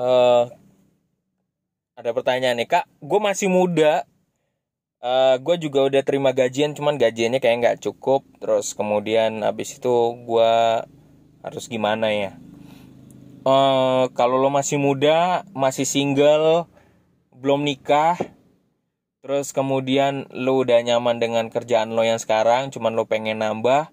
[0.00, 0.48] uh,
[1.94, 2.84] ada pertanyaan nih kak.
[3.04, 4.08] Gue masih muda.
[5.00, 8.24] Uh, gue juga udah terima gajian cuman gajiannya kayak nggak cukup.
[8.40, 9.92] Terus kemudian habis itu
[10.24, 10.52] gue
[11.44, 12.32] harus gimana ya?
[13.44, 16.68] Uh, kalau lo masih muda masih single
[17.32, 18.20] belum nikah
[19.24, 23.88] terus kemudian lo udah nyaman dengan kerjaan lo yang sekarang cuman lo pengen nambah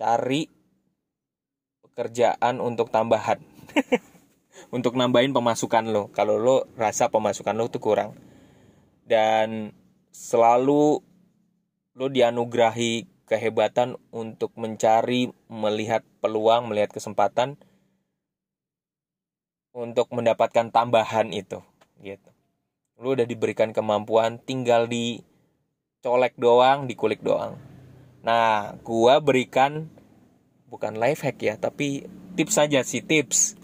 [0.00, 0.48] cari
[1.94, 3.38] pekerjaan untuk tambahan.
[4.74, 6.10] Untuk nambahin pemasukan lo.
[6.10, 8.18] Kalau lo rasa pemasukan lo tuh kurang.
[9.06, 9.70] Dan
[10.10, 10.98] selalu
[11.94, 17.56] lo dianugerahi kehebatan untuk mencari melihat peluang melihat kesempatan
[19.74, 21.62] untuk mendapatkan tambahan itu
[22.02, 22.30] gitu.
[22.98, 25.22] Lo udah diberikan kemampuan tinggal di
[26.04, 27.56] colek doang dikulik doang.
[28.26, 29.88] Nah gua berikan
[30.68, 33.56] bukan life hack ya tapi tips saja sih tips.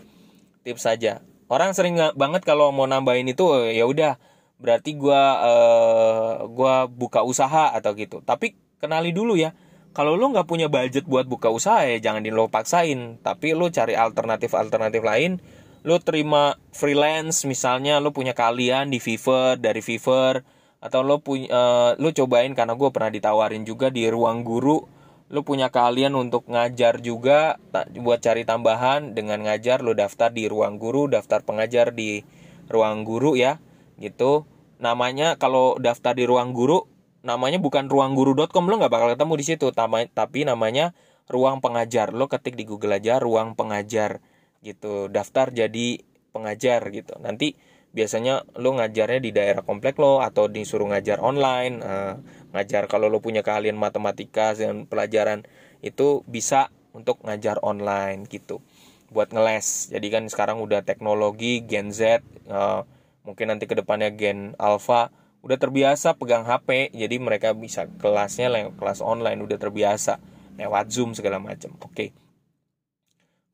[0.60, 4.16] Tips saja orang sering banget kalau mau nambahin itu ya udah
[4.62, 8.22] berarti gua uh, gua buka usaha atau gitu.
[8.22, 9.52] Tapi kenali dulu ya
[9.90, 13.18] kalau lo nggak punya budget buat buka usaha ya jangan di lo paksain.
[13.20, 15.42] Tapi lo cari alternatif alternatif lain
[15.80, 20.44] lo terima freelance misalnya lo punya kalian di Fiverr dari Fiverr
[20.80, 24.84] atau lo punya uh, lo cobain karena gue pernah ditawarin juga di ruang guru
[25.30, 27.62] lu punya kalian untuk ngajar juga
[27.94, 32.26] buat cari tambahan dengan ngajar lu daftar di ruang guru daftar pengajar di
[32.66, 33.62] ruang guru ya
[34.02, 34.46] gitu.
[34.82, 36.86] Namanya kalau daftar di ruang guru
[37.20, 39.66] namanya bukan ruangguru.com lo nggak bakal ketemu di situ.
[39.70, 40.96] Tapi namanya
[41.30, 42.10] ruang pengajar.
[42.10, 44.18] Lo ketik di Google aja ruang pengajar
[44.66, 45.06] gitu.
[45.06, 46.00] Daftar jadi
[46.34, 47.14] pengajar gitu.
[47.22, 47.54] Nanti
[47.90, 52.14] biasanya lo ngajarnya di daerah komplek lo atau disuruh ngajar online uh,
[52.54, 55.42] ngajar kalau lo punya keahlian matematika dan pelajaran
[55.82, 58.62] itu bisa untuk ngajar online gitu
[59.10, 59.90] buat ngeles.
[59.90, 62.86] Jadi kan sekarang udah teknologi Gen Z uh,
[63.26, 69.00] mungkin nanti ke depannya Gen Alpha udah terbiasa pegang HP jadi mereka bisa kelasnya kelas
[69.00, 70.20] online udah terbiasa
[70.60, 71.88] lewat Zoom segala macam oke.
[71.88, 72.08] okay.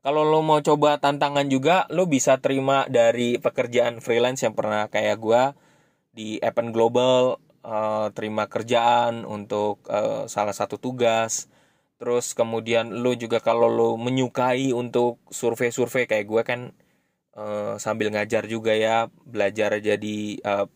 [0.06, 5.18] Kalau lo mau coba tantangan juga lo bisa terima dari pekerjaan freelance yang pernah kayak
[5.18, 5.42] gue
[6.14, 11.50] di Appen Global uh, terima kerjaan untuk uh, salah satu tugas.
[11.98, 16.60] Terus kemudian lo juga kalau lo menyukai untuk survei-survei kayak gue kan
[17.34, 20.70] uh, sambil ngajar juga ya belajar jadi uh,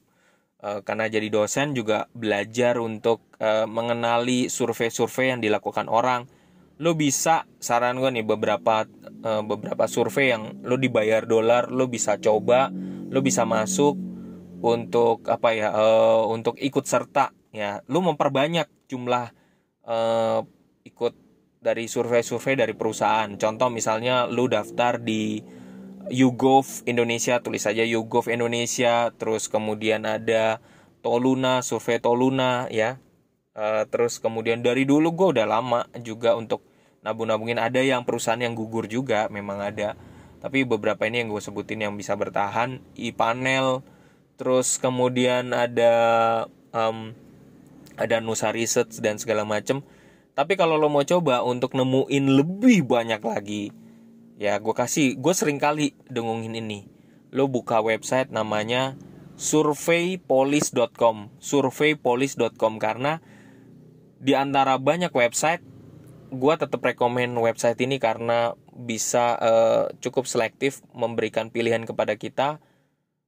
[0.58, 6.26] uh, karena jadi dosen juga belajar untuk uh, mengenali survei-survei yang dilakukan orang.
[6.80, 8.88] Lo bisa saran gue nih beberapa
[9.24, 12.72] uh, beberapa survei yang lo dibayar dolar lo bisa coba
[13.10, 13.98] lo bisa masuk
[14.60, 17.32] untuk apa ya uh, untuk ikut serta.
[17.50, 19.34] Ya lu memperbanyak jumlah
[19.88, 20.40] uh,
[20.86, 21.14] ikut
[21.60, 23.28] dari survei-survei dari perusahaan.
[23.36, 25.42] Contoh misalnya lu daftar di
[26.08, 30.62] YouGov Indonesia tulis saja YouGov Indonesia terus kemudian ada
[31.00, 33.00] Toluna survei Toluna ya.
[33.50, 36.62] Uh, terus kemudian dari dulu gue udah lama juga untuk
[37.00, 39.96] nabung-nabungin ada yang perusahaan yang gugur juga memang ada.
[40.40, 43.84] Tapi beberapa ini yang gue sebutin yang bisa bertahan i panel
[44.40, 45.92] terus kemudian ada
[46.72, 47.12] um,
[48.00, 49.84] ada Nusa Research dan segala macem.
[50.32, 53.64] Tapi kalau lo mau coba untuk nemuin lebih banyak lagi
[54.40, 56.88] ya gue kasih gue sering kali dengungin ini.
[57.28, 58.96] Lo buka website namanya
[59.36, 63.20] surveypolis.com surveypolis.com karena
[64.16, 65.60] di antara banyak website
[66.30, 72.62] gue tetap rekomend website ini karena bisa uh, cukup selektif memberikan pilihan kepada kita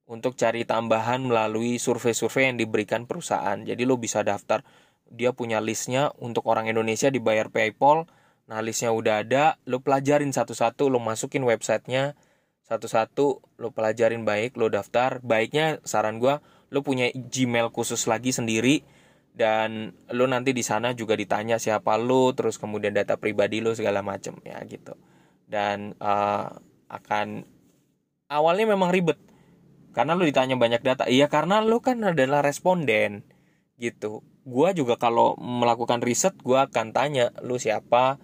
[0.07, 3.59] untuk cari tambahan melalui survei-survei yang diberikan perusahaan.
[3.59, 4.63] Jadi lo bisa daftar,
[5.07, 8.07] dia punya listnya untuk orang Indonesia dibayar PayPal.
[8.47, 12.15] Nah listnya udah ada, lo pelajarin satu-satu, lo masukin websitenya
[12.63, 15.19] satu-satu, lo pelajarin baik, lo daftar.
[15.23, 16.39] Baiknya saran gue,
[16.71, 18.83] lo punya Gmail khusus lagi sendiri
[19.33, 24.05] dan lo nanti di sana juga ditanya siapa lo, terus kemudian data pribadi lo segala
[24.05, 24.93] macem ya gitu.
[25.49, 26.53] Dan uh,
[26.89, 27.41] akan
[28.29, 29.17] awalnya memang ribet.
[29.93, 31.09] Karena lu ditanya banyak data.
[31.09, 33.25] Iya karena lu kan adalah responden
[33.81, 34.21] gitu.
[34.45, 38.21] Gua juga kalau melakukan riset gua akan tanya lu siapa?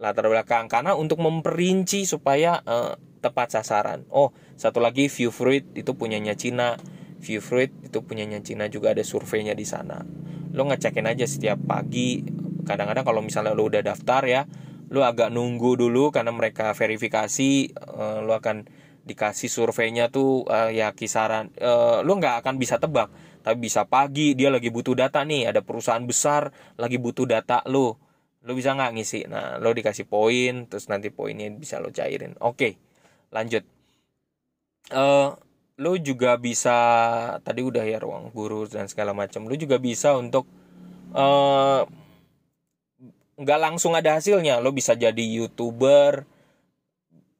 [0.00, 0.72] Latar belakang.
[0.72, 4.08] Karena untuk memperinci supaya uh, tepat sasaran.
[4.08, 6.80] Oh satu lagi view fruit itu punyanya Cina.
[7.20, 10.27] View fruit itu punyanya Cina juga ada surveinya di sana
[10.58, 12.26] lo ngecekin aja setiap pagi.
[12.66, 14.42] Kadang-kadang kalau misalnya lo udah daftar ya
[14.88, 18.64] lo agak nunggu dulu karena mereka verifikasi uh, lo akan
[19.04, 23.08] dikasih surveinya tuh uh, ya kisaran uh, lu nggak akan bisa tebak.
[23.44, 27.94] Tapi bisa pagi dia lagi butuh data nih ada perusahaan besar lagi butuh data lu
[28.44, 29.28] lu bisa nggak ngisi?
[29.28, 32.36] Nah lo dikasih poin terus nanti poinnya bisa lo cairin.
[32.40, 32.76] Oke
[33.32, 33.64] lanjut.
[34.88, 35.36] Uh,
[35.78, 36.76] lu juga bisa
[37.46, 39.46] tadi udah ya ruang guru dan segala macam.
[39.46, 40.44] Lu juga bisa untuk
[41.14, 41.86] uh,
[43.38, 44.58] nggak langsung ada hasilnya.
[44.58, 46.26] Lo bisa jadi youtuber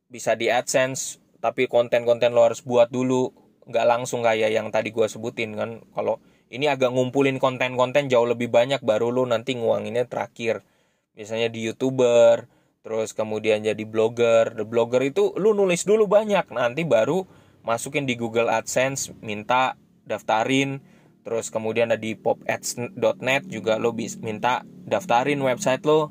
[0.09, 3.35] bisa di adsense tapi konten-konten lo harus buat dulu.
[3.69, 5.83] Nggak langsung kayak yang tadi gue sebutin kan.
[5.91, 6.23] Kalau
[6.55, 10.63] ini agak ngumpulin konten-konten jauh lebih banyak baru lo nanti nguanginnya terakhir.
[11.19, 12.47] Biasanya di youtuber
[12.87, 14.55] terus kemudian jadi blogger.
[14.55, 17.27] The blogger itu lu nulis dulu banyak nanti baru
[17.63, 20.81] masukin di Google AdSense minta daftarin.
[21.23, 26.11] Terus kemudian ada di popads.net juga lo bisa minta daftarin website lo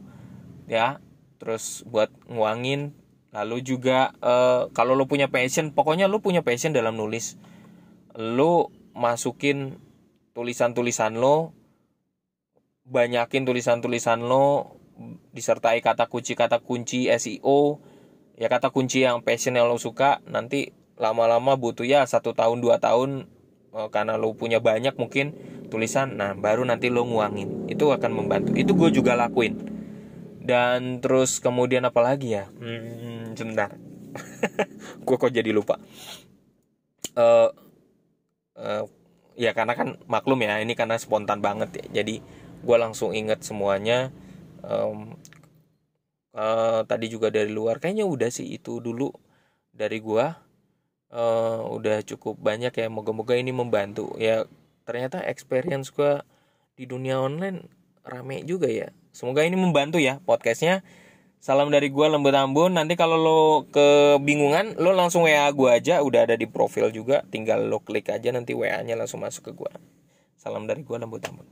[0.69, 1.01] ya.
[1.37, 2.93] Terus buat nguangin.
[3.35, 7.37] Lalu juga uh, kalau lo punya passion pokoknya lo punya passion dalam nulis.
[8.17, 9.77] Lo masukin
[10.33, 11.53] tulisan-tulisan lo
[12.87, 14.77] banyakin tulisan-tulisan lo
[15.35, 17.83] disertai kata kunci kata kunci SEO
[18.37, 22.81] ya kata kunci yang passion yang lo suka nanti lama-lama butuh ya satu tahun dua
[22.81, 23.29] tahun
[23.71, 25.37] oh, karena lo punya banyak mungkin
[25.69, 27.69] tulisan nah baru nanti lo nguangin.
[27.69, 28.57] Itu akan membantu.
[28.57, 29.77] Itu gue juga lakuin.
[30.47, 32.47] Dan terus kemudian apa lagi ya?
[32.47, 33.75] Hmm, sebentar.
[35.05, 35.75] Gue kok jadi lupa.
[37.19, 37.51] Uh,
[38.55, 38.87] uh,
[39.35, 41.99] ya karena kan maklum ya ini karena spontan banget ya.
[41.99, 42.23] Jadi
[42.63, 44.15] gue langsung inget semuanya.
[44.63, 45.19] Um,
[46.31, 47.83] uh, tadi juga dari luar.
[47.83, 49.11] Kayaknya udah sih itu dulu
[49.75, 50.46] dari gue
[51.11, 54.15] uh, udah cukup banyak ya moga-moga ini membantu.
[54.19, 54.47] Ya
[54.87, 56.23] ternyata experience gue
[56.79, 57.67] di dunia online
[58.07, 58.93] rame juga ya.
[59.11, 60.85] Semoga ini membantu ya podcastnya.
[61.37, 62.73] Salam dari gue lembut ambon.
[62.73, 66.01] Nanti kalau lo kebingungan lo langsung wa gue aja.
[66.01, 69.53] Udah ada di profil juga tinggal lo klik aja nanti wa nya langsung masuk ke
[69.53, 69.73] gue
[70.47, 71.43] salam dari gue lembut ambon